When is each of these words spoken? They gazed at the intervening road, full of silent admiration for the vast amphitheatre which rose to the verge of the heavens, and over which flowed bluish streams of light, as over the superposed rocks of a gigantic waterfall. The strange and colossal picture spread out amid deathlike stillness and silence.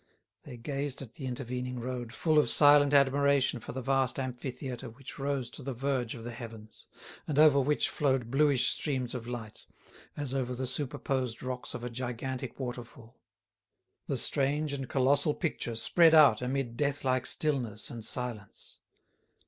They 0.45 0.57
gazed 0.57 1.03
at 1.03 1.13
the 1.13 1.27
intervening 1.27 1.79
road, 1.79 2.11
full 2.11 2.39
of 2.39 2.49
silent 2.49 2.91
admiration 2.91 3.59
for 3.59 3.71
the 3.71 3.83
vast 3.83 4.17
amphitheatre 4.17 4.89
which 4.89 5.19
rose 5.19 5.47
to 5.51 5.61
the 5.61 5.75
verge 5.75 6.15
of 6.15 6.23
the 6.23 6.31
heavens, 6.31 6.87
and 7.27 7.37
over 7.37 7.59
which 7.59 7.87
flowed 7.87 8.31
bluish 8.31 8.65
streams 8.65 9.13
of 9.13 9.27
light, 9.27 9.63
as 10.17 10.33
over 10.33 10.55
the 10.55 10.65
superposed 10.65 11.43
rocks 11.43 11.75
of 11.75 11.83
a 11.83 11.89
gigantic 11.91 12.59
waterfall. 12.59 13.19
The 14.07 14.17
strange 14.17 14.73
and 14.73 14.89
colossal 14.89 15.35
picture 15.35 15.75
spread 15.75 16.15
out 16.15 16.41
amid 16.41 16.77
deathlike 16.77 17.27
stillness 17.27 17.91
and 17.91 18.03
silence. 18.03 18.79